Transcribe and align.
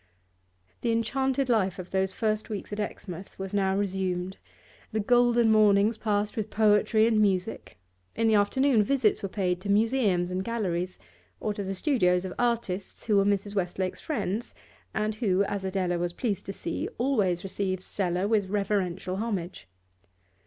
The 0.81 0.91
enchanted 0.91 1.47
life 1.47 1.77
of 1.77 1.91
those 1.91 2.11
first 2.15 2.49
weeks 2.49 2.73
at 2.73 2.79
Exmouth 2.79 3.37
was 3.37 3.53
now 3.53 3.77
resumed. 3.77 4.37
The 4.93 4.99
golden 4.99 5.51
mornings 5.51 5.95
passed 5.99 6.35
with 6.35 6.49
poetry 6.49 7.05
and 7.05 7.21
music; 7.21 7.77
in 8.15 8.27
the 8.27 8.33
afternoon 8.33 8.81
visits 8.81 9.21
were 9.21 9.29
paid 9.29 9.61
to 9.61 9.69
museums 9.69 10.31
and 10.31 10.43
galleries, 10.43 10.97
or 11.39 11.53
to 11.53 11.61
the 11.63 11.75
studios 11.75 12.25
of 12.25 12.33
artists 12.39 13.05
who 13.05 13.17
were 13.17 13.25
Mrs. 13.25 13.53
Westlake's 13.53 14.01
friends, 14.01 14.55
and 14.91 15.13
who, 15.21 15.43
as 15.43 15.63
Adela 15.63 15.99
was 15.99 16.13
pleased 16.13 16.47
to 16.47 16.53
see, 16.53 16.89
always 16.97 17.43
received 17.43 17.83
Stella 17.83 18.27
with 18.27 18.49
reverential 18.49 19.17
homage. 19.17 19.67